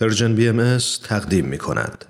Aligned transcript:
پرژن 0.00 0.34
بی 0.34 0.48
ام 0.48 0.78
تقدیم 1.08 1.44
می 1.44 1.58
کند. 1.58 2.04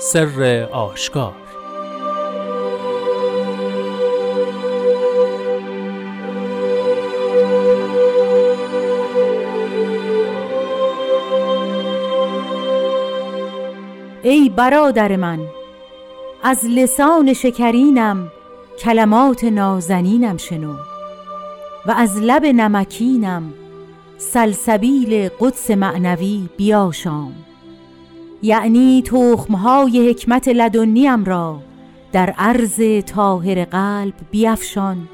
سر 0.00 0.68
آشکار 0.72 1.34
ای 14.22 14.48
برادر 14.48 15.16
من 15.16 15.38
از 16.48 16.64
لسان 16.64 17.32
شکرینم 17.32 18.32
کلمات 18.78 19.44
نازنینم 19.44 20.36
شنو. 20.36 20.74
و 21.86 21.90
از 21.96 22.16
لب 22.16 22.44
نمکینم 22.44 23.52
سلسبیل 24.18 25.28
قدس 25.40 25.70
معنوی 25.70 26.48
بیاشام. 26.56 27.32
یعنی 28.42 29.02
تخمهای 29.02 30.10
حکمت 30.10 30.48
لدنیم 30.48 31.24
را 31.24 31.58
در 32.12 32.34
عرض 32.38 32.80
طاهر 33.06 33.64
قلب 33.64 34.14
بیفشان 34.30 35.08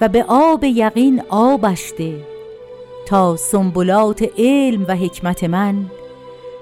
و 0.00 0.08
به 0.08 0.24
آب 0.28 0.64
یقین 0.64 1.22
آبش 1.28 1.92
ده 1.98 2.26
تا 3.06 3.36
سنبلات 3.36 4.24
علم 4.38 4.84
و 4.88 4.96
حکمت 4.96 5.44
من 5.44 5.84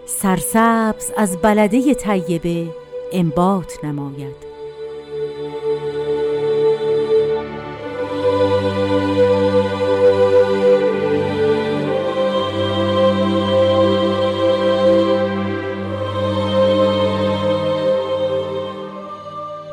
سرسبز 0.06 1.12
از 1.16 1.36
بلده 1.42 1.94
طیبه 1.94 2.80
انبات 3.12 3.84
نماید. 3.84 4.50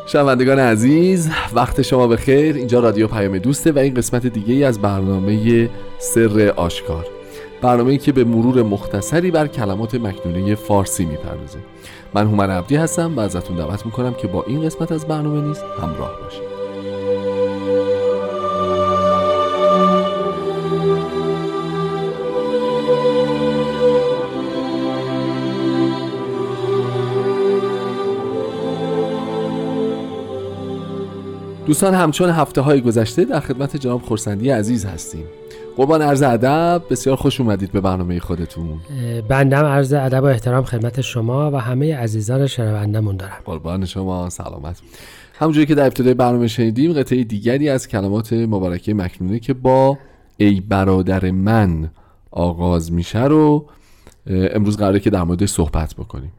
شنوندگان 0.06 0.60
عزیز 0.60 1.30
وقت 1.54 1.82
شما 1.82 2.08
به 2.08 2.18
خیر 2.18 2.56
اینجا 2.56 2.80
رادیو 2.80 3.08
پیام 3.08 3.38
دوسته 3.38 3.72
و 3.72 3.80
این 3.80 3.94
قسمت 3.94 4.28
دیگه 4.28 4.54
ای 4.54 4.64
از 4.64 4.82
برنامه 4.82 5.70
سر 6.00 6.54
آشکار. 6.56 7.17
برنامه 7.62 7.98
که 7.98 8.12
به 8.12 8.24
مرور 8.24 8.64
مختصری 8.64 9.32
بر 9.32 9.48
کلمات 9.48 9.96
مکنونه 9.96 10.56
فارسی 10.56 11.06
می‌پردازه. 11.06 11.60
من 12.14 12.28
هومن 12.28 12.50
عبدی 12.50 12.76
هستم 12.76 13.18
و 13.18 13.20
ازتون 13.20 13.58
دعوت 13.58 13.86
می‌کنم 13.86 14.14
که 14.14 14.28
با 14.28 14.44
این 14.48 14.62
قسمت 14.62 14.92
از 14.92 15.06
برنامه 15.08 15.48
نیز 15.48 15.58
همراه 15.82 16.12
باشید. 16.24 16.48
دوستان 31.66 31.94
همچون 31.94 32.30
هفته 32.30 32.62
های 32.62 32.82
گذشته 32.82 33.26
در 33.26 33.40
خدمت 33.40 33.78
جناب 33.78 34.02
خورسندی 34.02 34.50
عزیز 34.50 34.86
هستیم. 34.86 35.26
قربان 35.78 36.02
عرض 36.02 36.22
ادب 36.22 36.84
بسیار 36.90 37.16
خوش 37.16 37.42
اومدید 37.42 37.72
به 37.72 37.82
برنامه 37.82 38.20
خودتون. 38.20 38.80
بندم 39.30 39.66
عرض 39.66 39.94
ادب 39.94 40.24
و 40.24 40.26
احترام 40.26 40.64
خدمت 40.64 41.02
شما 41.02 41.52
و 41.52 41.56
همه 41.56 41.96
عزیزان 41.96 42.48
شنوندمون 42.48 43.18
دارم. 43.18 43.38
قربان 43.46 43.86
شما 43.86 44.30
سلامت. 44.30 44.82
همونجوری 45.40 45.66
که 45.66 45.76
در 45.76 45.86
ابتدای 45.86 46.14
برنامه 46.14 46.48
شنیدیم 46.48 46.94
قطعه 46.94 47.24
دیگری 47.24 47.70
از 47.70 47.88
کلمات 47.88 48.34
مبارکه 48.34 48.94
مکنونه 48.94 49.40
که 49.40 49.54
با 49.54 49.98
ای 50.38 50.62
برادر 50.62 51.32
من 51.32 51.90
آغاز 52.32 52.92
میشه 52.92 53.24
رو 53.24 53.66
امروز 54.28 54.78
قراره 54.78 55.00
که 55.00 55.10
در 55.10 55.24
مورد 55.24 55.46
صحبت 55.46 55.96
بکنیم. 55.96 56.32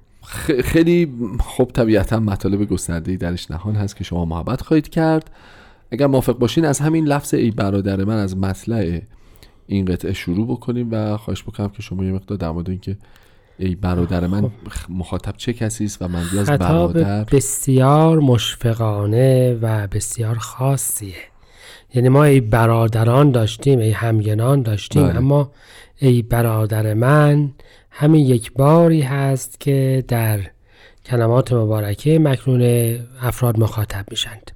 خیلی 0.65 1.13
خب 1.41 1.71
طبیعتا 1.75 2.21
مطالب 2.21 2.65
گسترده‌ای 2.65 3.17
درش 3.17 3.51
نهان 3.51 3.75
هست 3.75 3.97
که 3.97 4.05
شما 4.05 4.25
محبت 4.25 4.63
خواهید 4.63 4.89
کرد. 4.89 5.31
اگر 5.91 6.07
موافق 6.07 6.39
باشین 6.39 6.65
از 6.65 6.81
همین 6.81 7.05
لفظ 7.05 7.35
ای 7.35 7.51
برادر 7.51 8.05
من 8.05 8.17
از 8.17 8.37
مطلع 8.37 9.01
این 9.69 9.85
قطعه 9.85 10.13
شروع 10.13 10.47
بکنیم 10.47 10.89
و 10.91 11.17
خواهش 11.17 11.43
بکنم 11.43 11.69
که 11.69 11.83
شما 11.83 12.05
یه 12.05 12.13
مقدار 12.13 12.39
در 12.39 12.51
مورد 12.51 12.71
اینکه 12.71 12.97
ای 13.59 13.75
برادر 13.75 14.27
من 14.27 14.43
خب. 14.43 14.51
مخاطب 14.89 15.35
چه 15.37 15.53
کسی 15.53 15.85
است 15.85 16.03
و 16.03 16.09
من 16.09 16.23
از 16.39 16.51
برادر 16.51 17.25
بسیار 17.25 18.19
مشفقانه 18.19 19.59
و 19.63 19.87
بسیار 19.87 20.39
خاصیه 20.39 21.15
یعنی 21.95 22.09
ما 22.09 22.25
ای 22.25 22.41
برادران 22.41 23.31
داشتیم 23.31 23.79
ای 23.79 23.91
همگنان 23.91 24.63
داشتیم 24.63 25.03
بله. 25.03 25.17
اما 25.17 25.51
ای 25.99 26.23
برادر 26.23 26.95
من 26.95 27.51
همین 27.91 28.27
یک 28.27 28.53
باری 28.53 29.03
هست 29.03 29.61
که 29.61 30.05
در 30.09 30.41
کلمات 31.09 31.53
مبارکه 31.53 32.19
مکنون 32.19 32.95
افراد 33.23 33.61
مخاطب 33.61 34.05
میشند. 34.11 34.51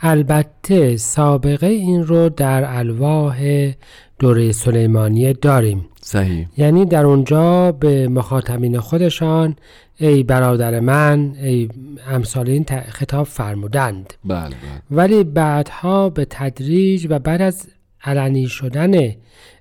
البته 0.00 0.96
سابقه 0.96 1.66
این 1.66 2.06
رو 2.06 2.28
در 2.28 2.78
الواح 2.78 3.70
دوره 4.18 4.52
سلیمانیه 4.52 5.32
داریم. 5.32 5.86
صحیح. 6.00 6.46
یعنی 6.56 6.84
در 6.84 7.06
اونجا 7.06 7.72
به 7.72 8.08
مخاطبین 8.08 8.80
خودشان 8.80 9.56
ای 9.98 10.22
برادر 10.22 10.80
من 10.80 11.34
ای 11.42 11.68
امثال 12.06 12.48
این 12.50 12.66
خطاب 12.88 13.26
فرمودند. 13.26 14.14
بله 14.24 14.40
بله. 14.40 14.54
ولی 14.90 15.24
بعدها 15.24 16.10
به 16.10 16.26
تدریج 16.30 17.06
و 17.10 17.18
بعد 17.18 17.42
از 17.42 17.66
علنی 18.04 18.48
شدن 18.48 19.14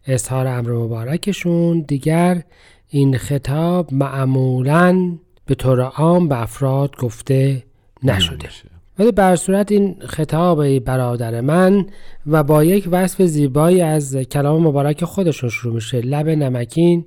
اظهار 0.08 0.48
امر 0.48 0.72
مبارکشون 0.72 1.82
دیگر 1.88 2.44
این 2.90 3.18
خطاب 3.18 3.94
معمولا 3.94 5.18
به 5.50 5.56
طور 5.56 5.82
عام 5.82 6.28
به 6.28 6.42
افراد 6.42 6.98
گفته 6.98 7.64
نشده. 8.04 8.50
ولی 9.00 9.12
بر 9.12 9.36
صورت 9.36 9.72
این 9.72 9.96
خطاب 10.06 10.80
برادر 10.80 11.42
من 11.42 11.86
و 12.28 12.44
با 12.44 12.64
یک 12.64 12.88
وصف 12.92 13.22
زیبایی 13.22 13.82
از 13.82 14.16
کلام 14.16 14.68
مبارک 14.68 15.06
خودشون 15.06 15.50
شروع 15.50 15.74
میشه. 15.74 16.02
لب 16.02 16.30
نمکین 16.30 17.06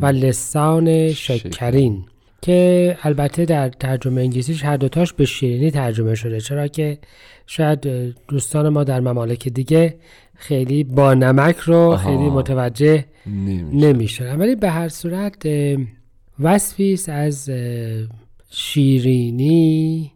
و 0.00 0.06
لسان 0.06 1.12
شکرین. 1.12 2.04
که 2.42 2.96
البته 3.02 3.44
در 3.44 3.68
ترجمه 3.68 4.20
انگلیسیش 4.20 4.64
هر 4.64 4.76
دوتاش 4.76 5.12
به 5.12 5.24
شیرینی 5.24 5.70
ترجمه 5.70 6.14
شده 6.14 6.40
چرا 6.40 6.68
که 6.68 6.98
شاید 7.46 7.80
دوستان 8.28 8.68
ما 8.68 8.84
در 8.84 9.00
ممالک 9.00 9.48
دیگه 9.48 9.96
خیلی 10.34 10.84
با 10.84 11.14
نمک 11.14 11.56
رو 11.56 11.96
خیلی 11.96 12.30
متوجه 12.30 13.04
نمیشه. 13.72 14.32
ولی 14.32 14.54
به 14.56 14.70
هر 14.70 14.88
صورت 14.88 15.46
وصفی 16.40 16.98
از 17.08 17.50
شیرینی 18.50 20.12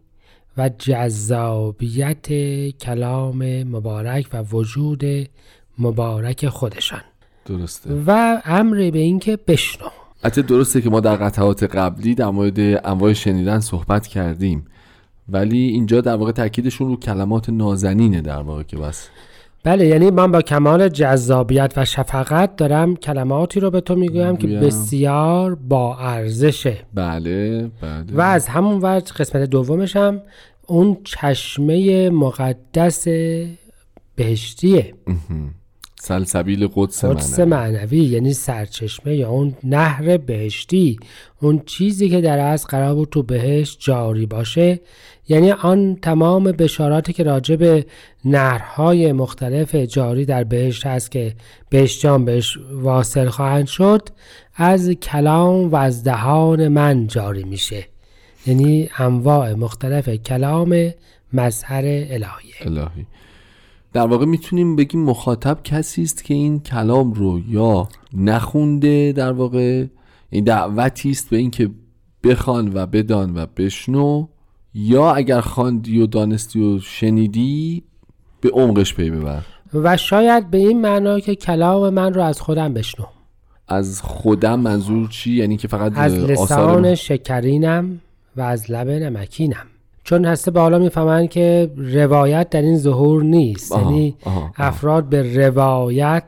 و 0.57 0.69
جذابیت 0.79 2.27
کلام 2.77 3.63
مبارک 3.63 4.27
و 4.33 4.43
وجود 4.43 5.03
مبارک 5.79 6.49
خودشان. 6.49 7.01
درسته. 7.45 8.03
و 8.07 8.41
امر 8.45 8.91
به 8.91 8.99
اینکه 8.99 9.37
بشنو. 9.47 9.87
حتی 10.23 10.41
درسته 10.41 10.81
که 10.81 10.89
ما 10.89 10.99
در 10.99 11.15
قطعات 11.15 11.63
قبلی 11.63 12.15
در 12.15 12.29
مورد 12.29 12.59
انواع 12.59 13.13
شنیدن 13.13 13.59
صحبت 13.59 14.07
کردیم. 14.07 14.65
ولی 15.29 15.57
اینجا 15.57 16.01
در 16.01 16.15
واقع 16.15 16.31
تاکیدشون 16.31 16.87
رو 16.87 16.95
کلمات 16.95 17.49
نازنینه 17.49 18.21
در 18.21 18.41
واقع 18.41 18.63
که 18.63 18.77
بس. 18.77 19.09
بله 19.63 19.87
یعنی 19.87 20.11
من 20.11 20.31
با 20.31 20.41
کمال 20.41 20.89
جذابیت 20.89 21.73
و 21.77 21.85
شفقت 21.85 22.55
دارم 22.55 22.95
کلماتی 22.95 23.59
رو 23.59 23.71
به 23.71 23.81
تو 23.81 23.95
می‌گویم 23.95 24.37
که 24.37 24.47
بسیار 24.47 25.55
با 25.55 25.97
ارزشه. 25.97 26.77
بله 26.93 27.61
بله. 27.81 28.05
و 28.13 28.21
از 28.21 28.47
همون 28.47 28.79
وجه 28.81 29.13
قسمت 29.13 29.49
دومشم 29.49 30.21
اون 30.67 30.97
چشمه 31.03 32.09
مقدس 32.09 33.07
بهشتیه. 34.15 34.93
سلسبیل 36.05 36.67
قدس, 36.75 37.05
قدس 37.05 37.39
معنوی. 37.39 37.97
یعنی 37.97 38.33
سرچشمه 38.33 39.15
یا 39.15 39.29
اون 39.29 39.55
نهر 39.63 40.17
بهشتی 40.17 40.97
اون 41.41 41.61
چیزی 41.65 42.09
که 42.09 42.21
در 42.21 42.39
از 42.39 42.67
قرار 42.67 42.95
بود 42.95 43.09
تو 43.09 43.23
بهشت 43.23 43.77
جاری 43.79 44.25
باشه. 44.25 44.79
یعنی 45.27 45.51
آن 45.51 45.95
تمام 45.95 46.43
بشاراتی 46.43 47.13
که 47.13 47.23
راجع 47.23 47.55
به 47.55 47.85
نهرهای 48.25 49.11
مختلف 49.11 49.75
جاری 49.75 50.25
در 50.25 50.43
بهشت 50.43 50.85
هست 50.85 51.11
که 51.11 51.35
بهشتیان 51.69 52.25
بهش 52.25 52.57
واصل 52.71 53.29
خواهند 53.29 53.67
شد 53.67 54.09
از 54.55 54.89
کلام 54.89 55.71
و 55.71 55.75
از 55.75 56.03
دهان 56.03 56.67
من 56.67 57.07
جاری 57.07 57.43
میشه. 57.43 57.87
یعنی 58.47 58.89
انواع 58.97 59.53
مختلف 59.53 60.09
کلام 60.09 60.91
مظهر 61.33 61.83
الهی. 61.85 62.53
الهی. 62.61 63.05
در 63.93 64.07
واقع 64.07 64.25
می‌تونیم 64.25 64.75
بگیم 64.75 65.03
مخاطب 65.03 65.63
کسی 65.63 66.03
است 66.03 66.23
که 66.23 66.33
این 66.33 66.59
کلام 66.59 67.13
رو 67.13 67.39
یا 67.49 67.87
نخونده 68.13 69.11
در 69.11 69.31
واقع 69.31 69.85
این 70.29 70.43
دعوتی 70.43 71.11
است 71.11 71.29
به 71.29 71.37
اینکه 71.37 71.69
بخوان 72.23 72.71
و 72.73 72.85
بدان 72.85 73.37
و 73.37 73.45
بشنو 73.57 74.27
یا 74.73 75.13
اگر 75.13 75.41
خواندی 75.41 76.01
و 76.01 76.05
دانستی 76.05 76.61
و 76.61 76.79
شنیدی 76.79 77.83
به 78.41 78.49
عمقش 78.49 78.93
پی 78.93 79.09
ببر. 79.09 79.41
و 79.73 79.97
شاید 79.97 80.49
به 80.49 80.57
این 80.57 80.81
معنا 80.81 81.19
که 81.19 81.35
کلام 81.35 81.93
من 81.93 82.13
رو 82.13 82.23
از 82.23 82.41
خودم 82.41 82.73
بشنو. 82.73 83.05
از 83.67 84.01
خودم 84.01 84.59
منظور 84.59 85.07
چی؟ 85.09 85.31
یعنی 85.31 85.57
که 85.57 85.67
فقط 85.67 85.91
از 85.95 86.13
آثار 86.13 86.31
لسان 86.31 86.95
شکرینم 86.95 88.01
و 88.35 88.41
از 88.41 88.71
لب 88.71 88.89
نمکینم. 88.89 89.65
چون 90.03 90.25
هسته 90.25 90.51
به 90.51 90.59
حالا 90.59 90.79
می‌فهمن 90.79 91.27
که 91.27 91.71
روایت 91.77 92.49
در 92.49 92.61
این 92.61 92.77
ظهور 92.77 93.23
نیست. 93.23 93.71
یعنی. 93.71 94.15
افراد 94.57 95.03
به 95.03 95.47
روایت 95.47 96.23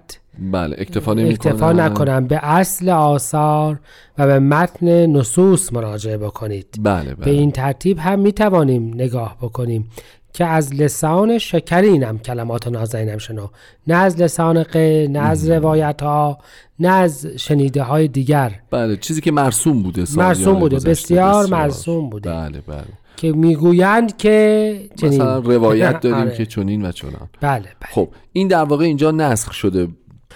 بله 0.51 0.75
اکتفا 0.80 1.13
نمی‌کنن 1.13 1.31
اکتفا 1.51 1.74
نکنن. 1.74 2.27
به 2.27 2.39
اصل 2.44 2.89
آثار 2.89 3.80
و 4.18 4.27
به 4.27 4.39
متن 4.39 5.06
نصوص 5.06 5.74
مراجعه 5.74 6.18
بکنید. 6.18 6.68
بله 6.83 7.10
به 7.10 7.16
بله 7.16 7.31
این 7.31 7.51
ترتیب 7.51 8.00
هم 8.00 8.19
می 8.19 8.31
توانیم 8.31 8.94
نگاه 8.94 9.38
بکنیم 9.42 9.89
که 10.33 10.45
از 10.45 10.74
لسان 10.74 11.38
شکرینم 11.38 12.19
کلمات 12.19 12.68
نازنینم 12.68 13.18
شنو. 13.18 13.48
نه 13.88 13.95
از 13.95 14.22
لسان 14.22 14.63
ق 14.63 14.77
نه 15.10 15.19
از 15.19 15.50
روایت 15.50 16.01
ها 16.01 16.38
نه 16.80 16.89
از 16.89 17.25
شنیده 17.25 17.83
های 17.83 18.07
دیگر. 18.07 18.51
بله 18.72 18.98
چیزی 18.98 19.22
که 19.22 19.31
مرسوم 19.31 19.83
بوده 19.83 20.04
مرسوم 20.18 20.60
بوده 20.60 20.75
گذشته. 20.75 20.92
بسیار. 20.92 21.45
مرسوم 21.45 22.10
بوده. 22.10 22.30
بله 22.30 22.62
بله. 22.68 22.83
که 23.17 23.31
می‌گویند 23.31 24.17
که 24.17 24.89
چنین. 24.95 25.13
مثلا 25.13 25.39
روایت 25.39 26.00
داریم 26.03 26.17
آره. 26.17 26.38
که 26.38 26.45
چنین 26.45 26.85
و 26.85 26.91
چنان. 26.91 27.29
بله 27.41 27.59
بله. 27.59 27.91
خب 27.91 28.09
این 28.33 28.47
در 28.47 28.63
واقع 28.63 28.85
اینجا 28.85 29.12
نسخ 29.12 29.53
شده 29.53 29.88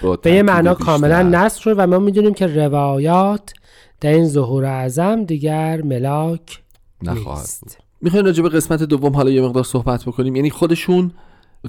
با 0.02 0.16
به 0.16 0.32
یه 0.32 0.44
معنا. 0.44 0.74
کاملا 0.74 1.24
نسخ 1.24 1.62
شد 1.62 1.76
و 1.78 1.88
ما 1.88 2.00
می‌دونیم 2.00 2.34
که 2.34 2.48
روایات 2.48 3.54
در 4.02 4.14
این 4.14 4.28
ظهور 4.28 4.66
اعظم 4.66 5.24
دیگر 5.24 5.82
ملاک 5.82 6.60
نخواهد 7.04 7.40
نیست. 7.40 7.64
بود. 7.64 7.72
می‌خواین 8.02 8.26
راجع 8.26 8.44
به 8.44 8.50
قسمت 8.50 8.84
دوم 8.84 9.14
حالا 9.16 9.30
یه 9.30 9.42
مقدار 9.42 9.64
صحبت 9.64 10.04
بکنیم. 10.06 10.36
یعنی 10.36 10.50
خودشون 10.50 11.12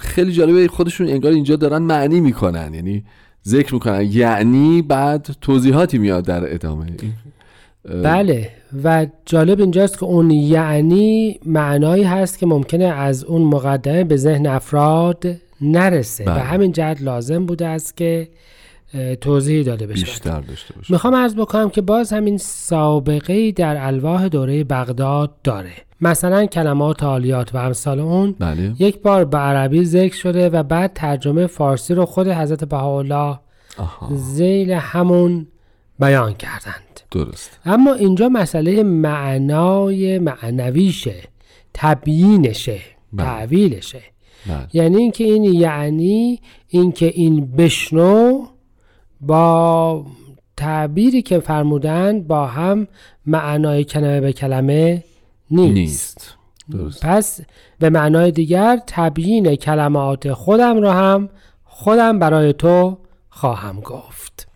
خیلی 0.01 0.33
جالبه 0.33 0.69
خودشون 0.69 1.09
انگار 1.09 1.33
اینجا 1.33 1.57
دارن 1.57 1.83
معنی 1.83 2.21
می‌کنن. 2.21 2.75
یعنی 2.75 3.05
ذکر 3.49 3.75
می‌کنن. 3.75 4.03
یعنی 4.03 4.83
بعد 4.83 5.29
توضیحاتی 5.41 5.99
میاد 5.99 6.25
در 6.25 6.55
ادامه. 6.55 6.87
بله. 7.85 8.50
و 8.85 9.06
جالب 9.27 9.61
اینجاست 9.61 9.99
که 9.99 10.05
اون 10.05 10.31
یعنی 10.31 11.41
معنایی 11.47 12.03
هست 12.03 12.38
که 12.38 12.47
ممکنه 12.47 12.85
از 12.85 13.25
اون 13.25 13.43
مقدمه 13.43 14.05
به 14.05 14.17
ذهن 14.17 14.47
افراد 14.47 15.25
نرسه. 15.61 16.25
بله. 16.25 16.37
و 16.37 16.38
همین 16.38 16.73
جهت 16.73 17.03
لازم 17.03 17.47
بوده 17.47 17.67
است 17.67 17.97
که 17.97 18.29
اه، 18.94 19.17
توضیحی 19.17 19.65
داده 19.65 19.87
بشه. 19.87 20.05
بیشتر 20.05 20.41
داشته 20.41 20.75
باشه 20.75 20.93
می‌خوام 20.93 21.15
عرض 21.15 21.35
بکنم 21.35 21.71
که 21.71 21.81
باز 21.81 22.12
همین 22.12 22.38
سابقه 22.38 23.53
در 23.53 23.87
الواح 23.87 24.29
دوره 24.29 24.65
بغداد 24.65 25.35
داره. 25.44 25.73
مثلا 26.00 26.47
کلمات 26.47 27.03
عالیات 27.03 27.55
و 27.55 27.59
امثال 27.59 28.00
اون 28.00 28.35
بله. 28.38 28.73
یک 28.79 29.03
بار 29.03 29.25
به 29.25 29.38
عربی 29.38 29.85
ذکر 29.85 30.17
شده 30.17 30.49
و 30.49 30.62
بعد 30.62 30.93
ترجمه 30.94 31.47
فارسی 31.47 31.94
رو 31.94 32.06
خود 32.06 32.29
حضرت 32.29 32.65
بهاءالله 32.65 33.38
زیل 34.11 34.71
همون 34.71 35.47
بیان 36.00 36.35
کردند. 36.35 37.00
درست. 37.11 37.58
اما 37.64 37.93
اینجا 37.94 38.29
مسئله 38.29 38.82
معنای 38.82 40.19
معنویشه 40.19 41.23
تبیینشه 41.75 42.81
بله. 43.12 43.26
تعویلشه 43.26 44.02
بله. 44.47 44.67
یعنی 44.73 44.97
اینکه 44.97 45.25
این 45.25 45.44
یعنی 45.44 46.41
اینکه 46.69 47.06
این 47.06 47.47
بشنو 47.47 48.47
با 49.20 50.06
تعبیری 50.56 51.23
که 51.23 51.38
فرمودند 51.38 52.26
با 52.26 52.47
هم 52.47 52.87
معنای 53.26 53.85
کلمه 53.85 54.20
به 54.20 54.32
کلمه 54.32 55.05
نیست, 55.50 55.75
نیست. 55.75 56.37
درست. 56.70 57.06
پس 57.06 57.41
به 57.79 57.91
معنای 57.91 58.31
دیگر 58.31 58.81
تبیین 58.87 59.56
کلمات 59.56 60.32
خودم 60.32 60.81
را 60.81 60.93
هم 60.93 61.29
خودم 61.64 62.19
برای 62.19 62.52
تو 62.52 62.99
خواهم 63.31 63.81
گفت. 63.81 64.50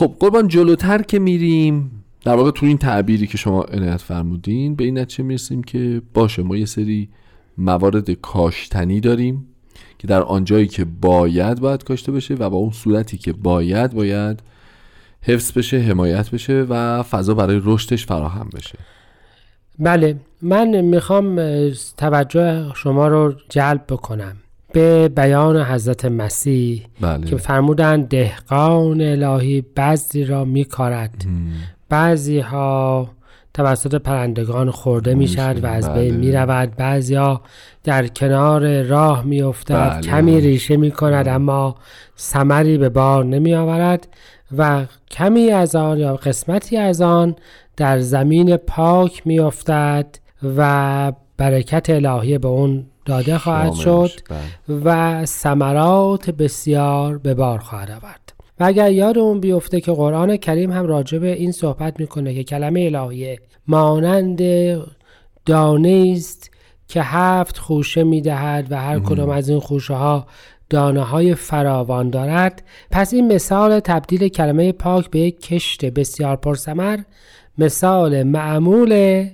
خب 0.00 0.16
قربان 0.20 0.48
جلوتر 0.48 1.02
که 1.02 1.18
میریم 1.18 2.04
در 2.24 2.34
واقع 2.34 2.50
تو 2.50 2.66
این 2.66 2.78
تعبیری 2.78 3.26
که 3.26 3.38
شما 3.38 3.62
عنایت 3.62 4.00
فرمودین 4.00 4.74
به 4.74 4.84
این 4.84 4.98
نتیجه 4.98 5.24
می‌رسیم 5.24 5.62
که 5.62 6.02
باشه 6.14 6.42
ما 6.42 6.56
یه 6.56 6.64
سری 6.64 7.08
موارد 7.58 8.10
کاشتنی 8.10 9.00
داریم 9.00 9.46
که 9.98 10.06
در 10.06 10.22
آنجایی 10.22 10.66
که 10.66 10.84
باید 10.84 11.60
باید 11.60 11.84
کاشته 11.84 12.12
بشه 12.12 12.34
و 12.34 12.50
با 12.50 12.56
اون 12.56 12.70
صورتی 12.70 13.18
که 13.18 13.32
باید 13.32 13.94
باید 13.94 14.42
حفظ 15.22 15.52
بشه 15.52 15.78
حمایت 15.78 16.30
بشه 16.30 16.66
و 16.68 17.02
فضا 17.02 17.34
برای 17.34 17.60
رشدش 17.64 18.06
فراهم 18.06 18.48
بشه. 18.54 18.78
بله 19.78 20.16
من 20.42 20.80
می‌خوام 20.80 21.40
توجه 21.96 22.74
شما 22.74 23.08
رو 23.08 23.34
جلب 23.48 23.84
بکنم. 23.88 24.36
به 24.72 25.08
بیان 25.08 25.62
حضرت 25.62 26.04
مسیح 26.04 26.86
بله. 27.00 27.26
که 27.26 27.36
فرمودند 27.36 28.08
دهقان 28.08 29.00
الهی 29.00 29.64
بعضی 29.74 30.24
را 30.24 30.44
میکارد. 30.44 31.24
بعضی 31.88 32.38
ها 32.38 33.08
توسط 33.54 33.94
پرندگان 33.94 34.70
خورده 34.70 35.14
می‌شد 35.14 35.64
و 35.64 35.66
از 35.66 35.88
بله. 35.88 36.00
بین 36.00 36.16
می‌رود. 36.16 36.76
بعضی 36.76 37.14
ها 37.14 37.40
در 37.84 38.06
کنار 38.06 38.82
راه 38.82 39.24
میافتد 39.24 39.90
بله. 39.90 40.00
کمی 40.00 40.40
ریشه 40.40 40.76
می‌کند 40.76 41.28
اما 41.28 41.76
ثمری 42.18 42.78
به 42.78 42.88
بار 42.88 43.24
نمی 43.24 43.54
آورد 43.54 44.08
و 44.58 44.84
کمی 45.10 45.50
از 45.50 45.76
آن 45.76 45.98
یا 45.98 46.16
قسمتی 46.16 46.76
از 46.76 47.00
آن 47.00 47.36
در 47.76 48.00
زمین 48.00 48.56
پاک 48.56 49.26
میافتد 49.26 50.06
و 50.56 51.12
برکت 51.36 51.90
الهی 51.90 52.38
به 52.38 52.48
اون 52.48 52.86
داده 53.04 53.38
خواهد 53.38 53.72
شد 53.72 54.10
بله. 54.30 54.80
و 54.84 55.26
ثمرات 55.26 56.30
بسیار 56.30 57.18
به 57.18 57.34
بار 57.34 57.58
خواهد 57.58 57.90
آورد. 57.90 58.32
و 58.60 58.64
اگر 58.64 58.90
یادمون 58.90 59.40
بیفته 59.40 59.80
که 59.80 59.92
قرآن 59.92 60.36
کریم 60.36 60.72
هم 60.72 60.86
راجع 60.86 61.18
به 61.18 61.32
این 61.32 61.52
صحبت 61.52 62.00
می‌کنه 62.00 62.34
که 62.34 62.44
کلمه 62.44 62.80
الهیه 62.80 63.38
مانند 63.66 64.40
دانه 65.46 66.14
است 66.16 66.50
که 66.88 67.02
هفت 67.02 67.58
خوشه 67.58 68.04
می‌دهد 68.04 68.66
و 68.72 68.76
هر 68.76 69.00
کدام 69.00 69.30
از 69.30 69.48
این 69.48 69.60
خوشه 69.60 69.94
ها 69.94 70.26
دانه 70.70 71.02
های 71.02 71.34
فراوان 71.34 72.10
دارد. 72.10 72.62
پس 72.90 73.14
این 73.14 73.32
مثال 73.32 73.80
تبدیل 73.80 74.28
کلمه 74.28 74.72
پاک 74.72 75.10
به 75.10 75.18
یک 75.18 75.40
کشت 75.40 75.84
بسیار 75.84 76.36
پرثمر 76.36 76.98
مثال 77.58 78.22
معمول 78.22 79.24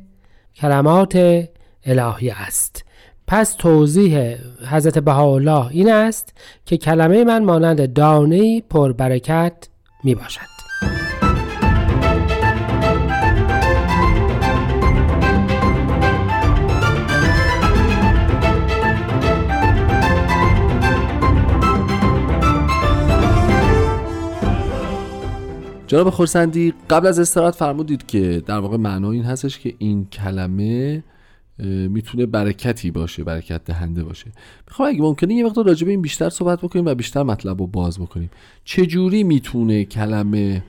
کلمات 0.57 1.45
الهی 1.85 2.31
است. 2.31 2.86
پس 3.27 3.55
توضیح 3.55 4.37
حضرت 4.71 4.99
بهاءالله 4.99 5.67
این 5.67 5.93
است 5.93 6.33
که 6.67 6.77
کلمه 6.77 7.25
من 7.25 7.45
مانند 7.45 7.93
دانه 7.93 8.61
پربرکت 8.61 9.69
می 10.05 10.15
باشد 10.15 10.57
جناب 25.87 26.11
خورسندی 26.11 26.75
قبل 26.91 27.07
از 27.07 27.19
استراحت 27.19 27.55
فرمودید 27.55 28.07
که 28.07 28.43
در 28.47 28.59
واقع 28.59 28.77
معنا 28.77 29.11
این 29.11 29.25
هستش 29.25 29.59
که 29.59 29.75
این 29.79 30.07
کلمه 30.07 31.03
می‌تونه 31.89 32.27
برکتی 32.27 32.91
باشه 32.91 33.25
برکت 33.25 33.65
دهنده 33.65 34.05
باشه. 34.05 34.33
می‌خوام 34.69 34.89
اگه 34.89 35.01
ممکنه 35.01 35.35
یه 35.35 35.45
مقدار 35.45 35.67
راجع 35.67 35.85
به 35.85 35.91
این 35.91 36.03
بیشتر 36.03 36.31
صحبت 36.31 36.61
بکنیم 36.61 36.87
و 36.87 36.95
بیشتر 36.95 37.23
مطلب 37.23 37.61
رو 37.61 37.67
باز 37.67 38.01
بکنیم. 38.01 38.31
چجوری 38.65 39.25
می‌تونه 39.25 39.85
کلمه 39.85 40.63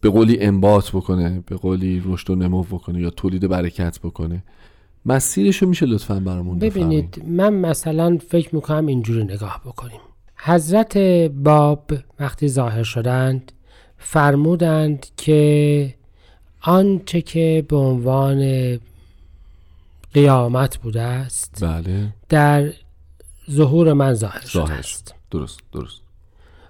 به 0.00 0.10
قولی 0.10 0.40
انبات 0.40 0.90
بکنه 0.90 1.42
به 1.46 1.56
قولی 1.56 2.02
رشد 2.06 2.30
و 2.30 2.34
نمو 2.34 2.62
بکنه 2.62 3.00
یا 3.00 3.10
تولید 3.10 3.48
برکت 3.48 3.98
بکنه؟ 3.98 4.42
مسیرش 5.06 5.62
رو 5.62 5.68
میشه 5.68 5.86
لطفا 5.86 6.20
برامون؟ 6.20 6.58
ببینید 6.58 7.22
من 7.26 7.54
مثلا 7.54 8.18
فکر 8.28 8.54
می‌کنم 8.54 8.86
اینجوری 8.86 9.24
نگاه 9.24 9.62
بکنیم. 9.66 10.00
حضرت 10.36 10.98
باب 11.28 11.92
وقتی 12.20 12.48
ظاهر 12.48 12.82
شدند 12.82 13.52
فرمودند 13.98 15.06
که 15.16 15.94
آنچه 16.60 17.20
که 17.20 17.64
به 17.68 17.76
عنوان 17.76 18.40
قیامت 20.18 20.76
بوده 20.76 21.02
است. 21.02 21.64
بله. 21.64 22.14
در 22.28 22.72
ظهور 23.50 23.92
من 23.92 24.14
ظاهر 24.14 24.46
شده 24.46 24.72
است. 24.72 25.14
درست 25.30 25.60
درست. 25.72 26.00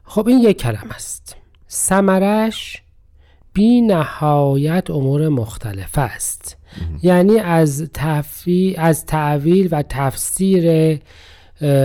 خب 0.05 0.28
این 0.28 0.38
یک 0.38 0.59
کلم 0.59 0.88
است. 0.95 1.37
سمرش 1.67 2.83
بی 3.52 3.81
نهایت 3.81 4.90
امور 4.90 5.28
مختلف 5.28 5.99
است. 5.99 6.57
یعنی 7.02 7.38
از 7.38 7.90
تفی... 7.95 8.75
از 8.78 9.07
تعویل 9.07 9.69
و 9.71 9.83
تفسیر 9.88 10.99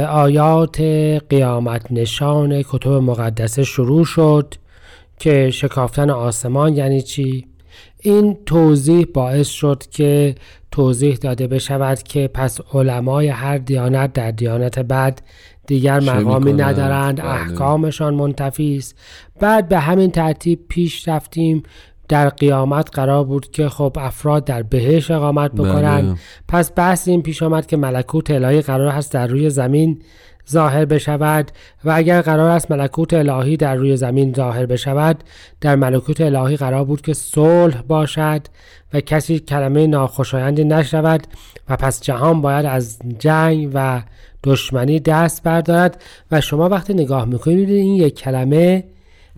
آیات 0.09 0.81
قیامت 1.29 1.91
نشان 1.91 2.63
کتب 2.63 2.89
مقدسه 2.89 3.63
شروع 3.63 4.05
شد 4.05 4.55
که 5.19 5.49
شکافتن 5.49 6.09
آسمان 6.09 6.73
یعنی 6.73 7.01
چی؟ 7.01 7.47
این 8.03 8.37
توضیح 8.45 9.05
باعث 9.13 9.47
شد 9.47 9.83
که 9.91 10.35
توضیح 10.71 11.15
داده 11.15 11.47
بشود 11.47 12.03
که 12.03 12.29
پس 12.33 12.59
علمای 12.73 13.27
هر 13.27 13.57
دیانت 13.57 14.13
در 14.13 14.31
دیانت 14.31 14.79
بعد 14.79 15.21
دیگر 15.67 15.99
مقامی؟ 15.99 16.53
ندارند 16.53 17.21
بله. 17.21 17.29
احکامشان 17.29 18.13
منتفی 18.13 18.77
است 18.77 18.95
بعد 19.39 19.67
به 19.67 19.79
همین 19.79 20.11
ترتیب 20.11 20.65
پیش 20.69 21.07
رفتیم 21.07 21.63
در 22.07 22.29
قیامت 22.29 22.89
قرار 22.93 23.23
بود 23.23 23.51
که 23.51 23.69
خب 23.69 23.97
افراد 23.99 24.45
در 24.45 24.63
بهش 24.63 25.11
اقامت 25.11 25.51
بکنند 25.51 26.03
بله. 26.03 26.17
پس 26.47 26.71
بحث 26.75 27.07
این 27.07 27.21
پیش 27.21 27.43
آمد 27.43 27.65
که 27.65 27.77
ملکوت 27.77 28.31
الهی 28.31 28.61
قرار 28.61 28.91
هست 28.91 29.11
در 29.11 29.27
روی 29.27 29.49
زمین 29.49 30.01
ظاهر 30.51 30.85
بشود 30.85 31.51
و 31.85 31.91
اگر 31.95 32.21
قرار 32.21 32.49
است 32.49 32.71
ملکوت 32.71 33.13
الهی 33.13 33.57
در 33.57 33.75
روی 33.75 33.97
زمین 33.97 34.33
ظاهر 34.33 34.65
بشود 34.65 35.23
در 35.61 35.75
ملکوت 35.75 36.21
الهی 36.21 36.57
قرار 36.57 36.83
بود 36.83 37.01
که 37.01 37.13
صلح 37.13 37.81
باشد 37.81 38.41
و 38.93 39.01
کسی 39.01 39.39
کلمه 39.39 39.87
ناخوشایندی 39.87 40.63
نشود 40.63 41.27
و 41.69 41.77
پس 41.77 42.01
جهان 42.01 42.41
باید 42.41 42.65
از 42.65 42.99
جنگ 43.19 43.71
و 43.73 44.01
دشمنی 44.43 44.99
دست 44.99 45.43
بردارد. 45.43 46.01
و 46.31 46.41
شما 46.41 46.69
وقتی 46.69 46.93
نگاه 46.93 47.25
می‌کنید 47.25 47.69
این 47.69 47.95
یک 47.95 48.19
کلمه 48.19 48.83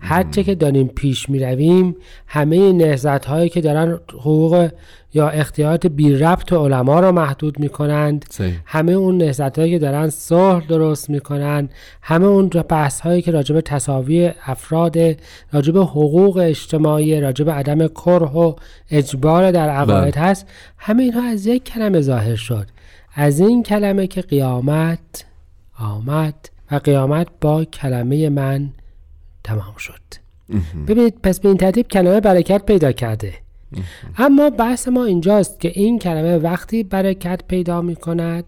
هرچه 0.00 0.44
که 0.44 0.54
داریم 0.54 0.88
پیش 0.88 1.28
می 1.28 1.38
رویم 1.38 1.96
همه 2.26 2.72
نهزت 2.72 3.24
هایی 3.24 3.48
که 3.48 3.60
دارن 3.60 3.98
حقوق 4.12 4.70
یا 5.14 5.28
اختیارات 5.28 5.86
بی 5.86 6.14
ربط 6.14 6.52
علما 6.52 7.00
رو 7.00 7.12
محدود 7.12 7.58
می 7.58 7.68
کنند 7.68 8.24
صحیح. 8.30 8.54
همه 8.66 8.92
اون 8.92 9.16
نهزت 9.16 9.58
هایی 9.58 9.72
که 9.72 9.78
دارن 9.78 10.10
صلح 10.10 10.66
درست 10.66 11.10
می 11.10 11.20
کنند 11.20 11.70
همه 12.02 12.26
اون 12.26 12.48
بحث 12.48 13.00
هایی 13.00 13.22
که 13.22 13.30
راجب 13.30 13.60
تصاوی 13.60 14.32
افراد 14.46 14.96
راجب 15.52 15.78
حقوق 15.78 16.36
اجتماعی 16.36 17.20
راجب 17.20 17.50
عدم 17.50 17.88
کره 17.88 18.32
و 18.32 18.54
اجبار 18.90 19.50
در 19.50 19.68
عقاید 19.68 20.16
هست. 20.16 20.46
همه 20.78 21.02
اینها 21.02 21.22
از 21.22 21.46
یک 21.46 21.64
کلمه 21.64 22.00
ظاهر 22.00 22.36
شد. 22.36 22.66
از 23.14 23.40
این 23.40 23.62
کلمه 23.62 24.06
که 24.06 24.20
قیامت 24.20 25.24
آمد 25.78 26.34
و 26.70 26.76
قیامت 26.76 27.26
با 27.40 27.64
کلمه 27.64 28.28
من 28.28 28.70
تمام 29.46 29.76
شد. 29.78 30.02
ببینید 30.88 31.14
پس 31.22 31.40
به 31.40 31.48
این 31.48 31.58
ترتیب 31.58 31.88
کلمه 31.88 32.20
برکت 32.20 32.66
پیدا 32.66 32.92
کرده. 32.92 33.34
اما 34.18 34.50
بحث 34.50 34.88
ما 34.88 35.04
اینجاست 35.04 35.60
که 35.60 35.72
این 35.74 35.98
کلمه 35.98 36.36
وقتی 36.38 36.82
برکت 36.82 37.40
پیدا 37.48 37.82
می 37.82 37.96
کند 37.96 38.44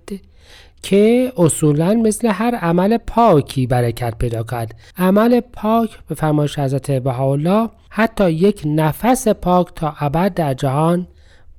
که 0.83 1.33
اصولا 1.37 1.95
مثل 1.95 2.29
هر 2.29 2.55
عمل 2.55 2.97
پاکی 2.97 3.67
برکت 3.67 4.15
پیدا 4.19 4.43
کرد. 4.43 4.75
عمل 4.99 5.41
پاک 5.41 5.91
به 6.09 6.15
فرمایش 6.15 6.59
حضرت 6.59 6.91
بهاءالله 6.91 7.69
حتی 7.91 8.31
یک 8.31 8.63
نفس 8.67 9.29
پاک 9.29 9.69
تا 9.75 9.95
ابد 10.01 10.35
در 10.35 10.55
جهان 10.55 11.07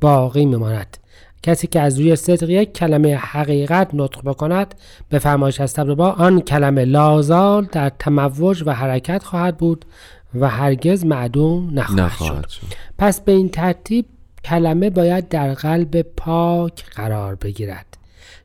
باقی 0.01 0.45
میماند. 0.45 0.97
کسی 1.43 1.67
که 1.67 1.79
از 1.79 1.99
روی 1.99 2.15
صدق 2.15 2.49
یک 2.49 2.73
کلمه 2.73 3.15
حقیقت 3.15 3.89
نطق 3.93 4.21
بکند 4.25 4.75
به 5.09 5.19
فرمایش 5.19 5.61
از 5.61 5.73
تبربا 5.73 6.11
آن 6.11 6.41
کلمه 6.41 6.85
لازال 6.85 7.67
در 7.71 7.89
تموج 7.89 8.63
و 8.65 8.73
حرکت 8.73 9.23
خواهد 9.23 9.57
بود 9.57 9.85
و 10.35 10.49
هرگز 10.49 11.05
معدوم 11.05 11.79
نخواهد, 11.79 12.11
شد. 12.11 12.23
نخواهد 12.23 12.49
شد. 12.49 12.65
پس 12.97 13.21
به 13.21 13.31
این 13.31 13.49
ترتیب 13.49 14.05
کلمه 14.45 14.89
باید 14.89 15.29
در 15.29 15.53
قلب 15.53 16.01
پاک 16.01 16.85
قرار 16.95 17.35
بگیرد 17.35 17.97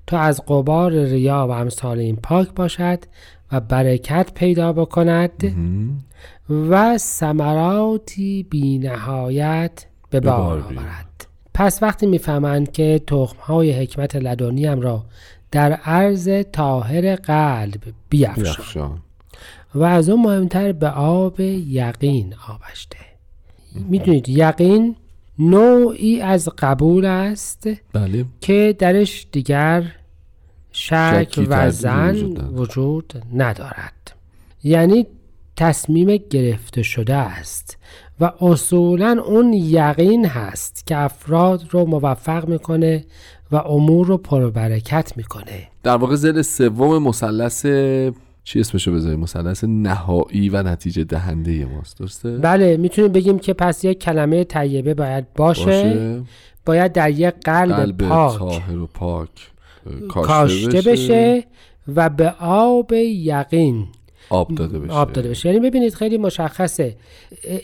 تا 0.06 0.18
از 0.18 0.40
قبار 0.48 0.92
ریا 0.92 1.46
و 1.48 1.50
امثال 1.50 1.98
این 1.98 2.16
پاک 2.16 2.54
باشد 2.54 2.98
و 3.52 3.60
برکت 3.60 4.34
پیدا 4.34 4.72
بکند 4.72 5.56
و 6.70 6.98
ثمراتی 6.98 8.46
بی 8.50 8.78
نهایت 8.78 9.86
به 10.10 10.20
بار. 10.20 10.58
آورد. 10.58 11.23
پس 11.54 11.82
وقتی 11.82 12.06
می‌فهمند 12.06 12.72
که 12.72 13.00
تخمهای 13.06 13.72
حکمت 13.72 14.16
لدنی 14.16 14.66
هم 14.66 14.80
را 14.80 15.04
در 15.50 15.72
عرض 15.72 16.42
طاهر 16.52 17.16
قلب 17.16 17.80
بیفشان 18.08 18.98
و 19.74 19.82
از 19.82 20.08
اون 20.08 20.22
مهمتر 20.22 20.72
به 20.72 20.88
آب 20.88 21.40
یقین 21.40 22.34
آبشته. 22.48 22.98
می‌دونید 23.74 24.28
یقین 24.28 24.96
نوعی 25.38 26.20
از 26.20 26.48
قبول 26.58 27.04
است 27.04 27.68
بله. 27.92 28.24
که 28.40 28.76
درش 28.78 29.26
دیگر 29.32 29.84
شک 30.72 31.46
و 31.48 31.70
زن. 31.70 32.16
وجود 32.36 33.22
ندارد. 33.34 34.12
یعنی 34.64 35.06
تصمیم 35.56 36.16
گرفته 36.16 36.82
شده 36.82 37.14
است 37.14 37.78
و 38.20 38.32
اصولا 38.40 39.22
اون 39.26 39.52
یقین 39.52 40.26
هست 40.26 40.86
که 40.86 40.96
افراد 40.96 41.62
رو 41.70 41.84
موفق 41.84 42.48
می‌کنه 42.48 43.04
و 43.52 43.56
امور 43.56 44.06
رو 44.06 44.16
پربرکت 44.16 45.12
می‌کنه. 45.16 45.68
در 45.82 45.96
واقع 45.96 46.14
زل 46.14 46.42
سوم 46.42 47.02
مثلث 47.02 47.66
چی 48.44 48.60
اسمشو 48.60 48.92
بذاریم؟ 48.92 49.20
مثلث 49.20 49.64
نهایی 49.64 50.48
و 50.48 50.62
نتیجه 50.62 51.04
دهنده 51.04 51.64
ماست 51.64 51.98
درسته؟ 51.98 52.38
بله 52.38 52.76
می‌تونیم 52.76 53.12
بگیم 53.12 53.38
که 53.38 53.52
پس 53.52 53.84
یک 53.84 53.98
کلمه 53.98 54.44
طیبه 54.44 54.94
باید 54.94 55.24
باشه, 55.36 55.64
باشه. 55.64 56.22
باید 56.66 56.92
در 56.92 57.10
یک 57.10 57.34
قلب, 57.44 57.76
قلب 57.76 58.08
پاک. 58.08 58.38
طاهر 58.38 58.78
و 58.78 58.86
پاک 58.86 59.28
کاشته 60.08 60.90
بشه. 60.90 61.44
و 61.94 62.08
به 62.08 62.34
آب 62.40 62.92
یقین 62.92 63.86
آب 64.30 64.54
داده 64.54 64.78
بشه. 64.78 64.92
آب 64.92 65.12
داده 65.12 65.28
بشه. 65.28 65.48
یعنی 65.48 65.60
ببینید 65.60 65.94
خیلی 65.94 66.18
مشخصه. 66.18 66.96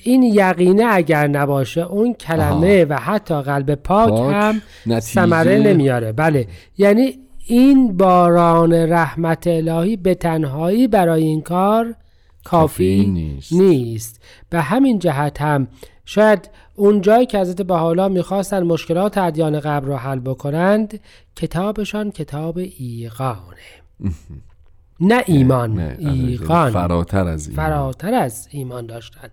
این 0.02 0.23
یقینه 0.23 0.85
اگر 0.88 1.29
نباشه 1.29 1.81
اون 1.81 2.14
کلمه 2.14 2.85
و 2.85 2.95
حتی 2.95 3.43
قلب 3.43 3.75
پاک, 3.75 4.09
پاک، 4.09 4.35
هم 4.35 5.00
ثمره 5.00 5.59
نمیاره. 5.59 6.12
بله. 6.12 6.47
یعنی 6.79 7.19
این 7.47 7.97
باران 7.97 8.73
رحمت 8.73 9.47
الهی 9.47 9.97
به 9.97 10.14
تنهایی 10.14 10.88
برای 10.88 11.23
این 11.23 11.43
کار 11.43 11.95
کافی 12.45 13.07
نیست. 13.07 13.52
نیست. 13.52 14.21
به 14.50 14.61
همین 14.61 14.99
جهت 14.99 15.40
هم 15.40 15.69
شاید 16.05 16.50
اون 16.75 17.00
جایی 17.00 17.26
که 17.26 17.38
حضرت 17.38 17.62
بحالا 17.62 18.09
می‌خواستن 18.09 18.62
مشکلات 18.62 19.19
ادیان 19.19 19.61
قبل 19.61 19.87
رو 19.87 19.97
حل 19.97 20.19
بکنند 20.19 21.00
کتابشان 21.37 22.11
کتاب 22.11 22.59
ایقانه. 22.79 23.40
نه 25.00 25.23
ایمان 25.26 25.75
نه، 25.75 25.97
ایقان. 25.99 26.73
فراتر 26.73 27.28
از 27.28 27.47
این 27.47 27.57
فراتر 27.57 28.14
از 28.14 28.49
ایمان 28.50 28.87
داشتن. 28.87 29.28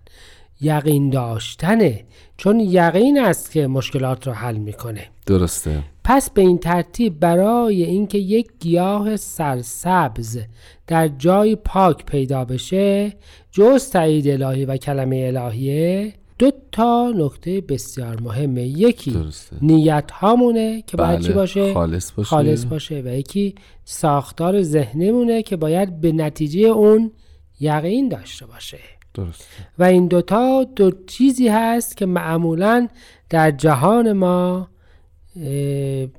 یقین 0.60 1.10
داشتنه. 1.10 2.04
چون 2.36 2.60
یقین 2.60 3.18
است 3.20 3.52
که 3.52 3.66
مشکلات 3.66 4.26
رو 4.26 4.32
حل 4.32 4.56
می‌کنه. 4.56 5.06
درسته. 5.26 5.82
پس 6.04 6.30
به 6.30 6.40
این 6.40 6.58
ترتیب 6.58 7.20
برای 7.20 7.84
اینکه 7.84 8.18
یک 8.18 8.48
گیاه 8.60 9.16
سرسبز 9.16 10.38
در 10.86 11.08
جای 11.08 11.56
پاک 11.56 12.06
پیدا 12.06 12.44
بشه 12.44 13.12
جز 13.52 13.90
تایید 13.90 14.28
الهی 14.28 14.64
و 14.64 14.76
کلمه 14.76 15.32
الهیه 15.34 16.12
دو 16.38 16.50
تا 16.72 17.12
نکته 17.16 17.60
بسیار 17.60 18.20
مهمه 18.20 18.62
یکی 18.62 19.10
درسته. 19.10 19.56
نیت 19.62 20.10
هامونه 20.10 20.82
که 20.86 20.96
باید 20.96 21.20
چی 21.20 21.28
بله، 21.28 21.34
باشه 21.34 21.74
خالص 21.74 22.12
باشه. 22.12 22.28
خالص 22.28 22.64
باشه 22.64 23.02
و 23.04 23.08
یکی 23.08 23.54
ساختار 23.84 24.62
ذهنمونه 24.62 25.42
که 25.42 25.56
باید 25.56 26.00
به 26.00 26.12
نتیجه 26.12 26.60
اون 26.60 27.12
یقین 27.60 28.08
داشته 28.08 28.46
باشه 28.46 28.78
درسته 29.14 29.44
و 29.78 29.84
این 29.84 30.06
دوتا 30.06 30.66
دو 30.76 30.90
چیزی 31.06 31.48
هست 31.48 31.96
که 31.96 32.06
معمولا 32.06 32.88
در 33.30 33.50
جهان 33.50 34.12
ما 34.12 34.68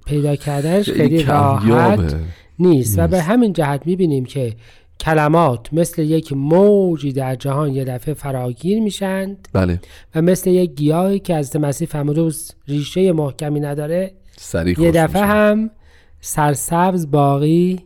پیدا 0.06 0.36
کردنش 0.36 0.90
خیلی 0.90 1.24
راحت. 1.24 2.16
نیست 2.60 3.00
و 3.00 3.08
به 3.08 3.22
همین 3.22 3.54
جهت 3.54 3.82
می‌بینیم 3.86 4.26
که 4.26 4.56
کلمات 5.00 5.74
مثل 5.74 6.02
یک 6.02 6.34
موجی 6.34 7.12
در 7.12 7.36
جهان 7.36 7.74
یه 7.74 7.86
دفعه 7.86 8.14
فراگیر 8.14 8.82
میشند 8.82 9.48
بله. 9.54 9.80
و 10.16 10.22
مثل 10.22 10.50
یک 10.50 10.76
گیاهی 10.76 11.20
که 11.20 11.36
از 11.36 11.56
مسیح 11.56 11.88
فرموده 11.88 12.22
بود 12.22 12.36
ریشه 12.68 13.12
محکمی 13.12 13.60
نداره 13.60 14.12
یه 14.54 14.92
دفعه 14.92 15.22
میشه. 15.22 15.26
هم 15.26 15.70
سرسبز 16.22 17.12
باقی 17.12 17.80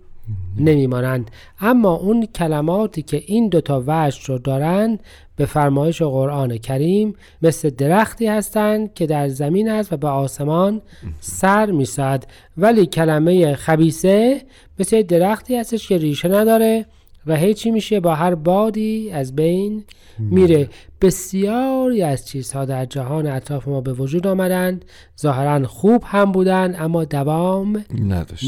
نمیمانند. 0.57 1.31
اما 1.59 1.93
اون 1.93 2.25
کلماتی 2.25 3.01
که 3.01 3.23
این 3.25 3.49
دوتا 3.49 3.83
وجه 3.87 4.19
رو 4.25 4.37
دارند 4.37 4.99
به 5.35 5.45
فرمایش 5.45 6.01
قرآن 6.01 6.57
کریم 6.57 7.15
مثل 7.41 7.69
درختی 7.69 8.27
هستند 8.27 8.93
که 8.93 9.05
در 9.05 9.27
زمین 9.27 9.69
است 9.69 9.93
و 9.93 9.97
به 9.97 10.07
آسمان 10.07 10.81
سر 11.19 11.71
میسد 11.71 12.23
ولی 12.57 12.85
کلمه 12.85 13.55
خبیسه 13.55 14.41
مثل 14.79 15.01
درختی 15.01 15.55
هستش 15.55 15.87
که 15.87 15.97
ریشه 15.97 16.27
نداره. 16.27 16.85
و 17.27 17.35
هیچی 17.35 17.71
میشه؟ 17.71 17.99
با 17.99 18.15
هر 18.15 18.35
بادی 18.35 19.11
از 19.11 19.35
بین 19.35 19.83
میره. 20.19 20.69
بسیاری 21.01 22.01
از 22.01 22.27
چیزها 22.27 22.65
در 22.65 22.85
جهان 22.85 23.27
اطراف 23.27 23.67
ما 23.67 23.81
به 23.81 23.93
وجود 23.93 24.27
آمدند. 24.27 24.85
ظاهرا 25.21 25.67
خوب 25.67 26.03
هم 26.05 26.31
بودند 26.31 26.75
اما 26.79 27.05
دوام 27.05 27.85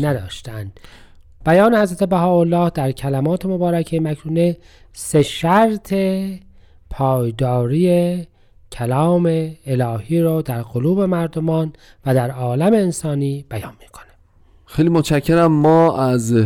نداشتند 0.01 0.79
بیان 1.45 1.75
حضرت 1.75 2.03
بهاءالله 2.03 2.69
در 2.69 2.91
کلمات 2.91 3.45
مبارکه 3.45 3.99
مکنونه 3.99 4.57
سه 4.93 5.21
شرط 5.21 5.93
پایداری 6.89 8.27
کلام 8.71 9.51
الهی 9.65 10.21
رو 10.21 10.41
در 10.41 10.61
قلوب 10.61 11.01
مردمان 11.01 11.73
و 12.05 12.13
در 12.13 12.31
عالم 12.31 12.73
انسانی 12.73 13.45
بیان 13.49 13.73
می‌کنه. 13.81 14.05
خیلی 14.65 14.89
متشکرم. 14.89 15.51
ما 15.51 15.97
از 15.97 16.45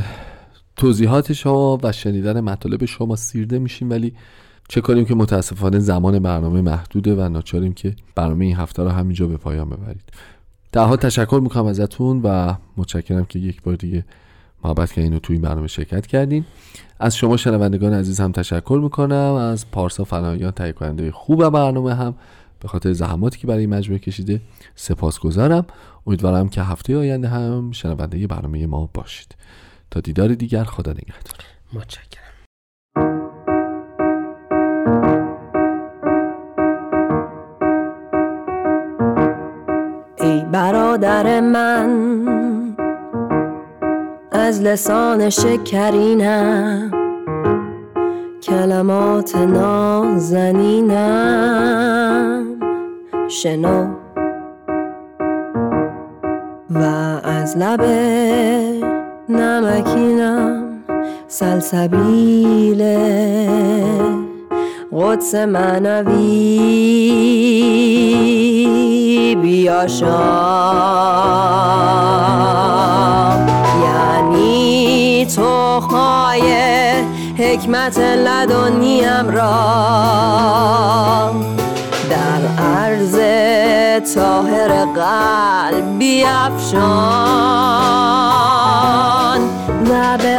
توضیحات 0.80 1.34
شما 1.34 1.78
و 1.84 1.92
شنیدن 1.92 2.40
مطالب 2.40 2.86
شما 2.86 3.16
سیرده 3.16 3.60
میشیم 3.60 3.90
ولی 3.90 4.14
چه 4.70 4.82
کنیم 4.82 5.06
که 5.06 5.16
متاسفانه 5.16 5.80
زمان 5.80 6.20
برنامه 6.20 6.62
محدوده 6.62 7.16
و 7.16 7.30
ناچاریم 7.30 7.74
که 7.74 7.96
برنامه 8.16 8.46
این 8.46 8.56
هفته 8.56 8.84
رو 8.84 8.90
همینجا 8.90 9.28
به 9.28 9.38
پایان 9.38 9.70
ببرید. 9.70 10.02
دهها 10.72 10.98
تشکر 10.98 11.40
می‌کنم 11.44 11.66
ازتون 11.66 12.22
و 12.24 12.54
متشکرم 12.78 13.26
که 13.26 13.40
یک 13.40 13.62
بار 13.62 13.76
دیگه 13.76 14.06
محبت 14.64 14.92
کردین 14.92 15.14
و 15.14 15.20
توی 15.20 15.36
این 15.36 15.42
برنامه 15.42 15.68
شرکت 15.68 16.08
کردین. 16.08 16.46
از 17.00 17.18
شما 17.18 17.38
شنوندگان 17.38 17.94
عزیز 17.94 18.20
هم 18.20 18.32
تشکر 18.32 18.80
می‌کنم. 18.84 19.34
از 19.34 19.72
پارسا 19.72 20.04
فنایان 20.04 20.52
تهیه 20.52 20.72
کننده 20.72 21.12
خوب 21.12 21.50
برنامه 21.50 21.96
هم 21.96 22.16
به 22.60 22.68
خاطر 22.68 22.94
زحماتی 22.94 23.40
که 23.40 23.48
برای 23.48 23.68
مجموعه 23.68 24.00
کشیده 24.00 24.42
سپاسگزارم. 24.76 25.66
امیدوارم 26.08 26.50
که 26.50 26.62
هفته 26.62 26.98
آینده 26.98 27.28
هم 27.28 27.72
شنونده 27.72 28.28
برنامه 28.28 28.68
ما 28.68 28.90
باشید. 28.94 29.36
تا 29.92 30.00
دیدار 30.00 30.34
دیگر 30.34 30.64
خدا 30.64 30.92
نگهدار. 30.92 31.40
متشکرم. 31.74 32.30
ای 40.22 40.46
برادر 40.52 41.40
من 41.40 41.90
از 44.32 44.62
لسان 44.62 45.30
شکرینم 45.30 46.92
کلمات 48.44 49.36
نازنینم 49.36 50.90
شنو 53.30 53.88
و 56.70 56.84
از 57.24 57.58
لب 57.58 57.82
نمکینم 59.30 60.64
سلسبیل 61.28 62.84
قدس 64.92 65.36
معنوی. 65.36 66.70
بیاشام 69.42 70.00
یعنی 73.84 75.26
تخمای 75.26 76.52
حکمت 77.38 78.00
لدنیم 78.00 79.30
را 79.30 79.60
در 82.10 82.42
عرض 82.64 83.16
طاهر 84.16 84.86
قلب 84.86 86.00
به 86.00 86.26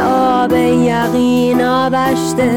آب 0.01 0.53
یقین 0.53 1.63
آبشته 1.65 2.51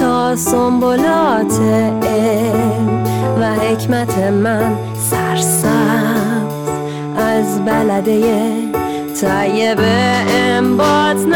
تا 0.00 0.36
سنبولات 0.36 1.60
علم 2.02 3.04
و 3.40 3.54
حکمت 3.54 4.18
من 4.18 4.76
سرسبز 5.10 5.66
از 7.16 7.64
بلده 7.64 8.20
طیب 9.20 9.78
انبات 10.28 11.26